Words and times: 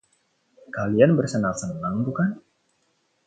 Kalian 0.75 1.11
bersenang-senang, 1.19 1.95
bukan? 2.05 2.29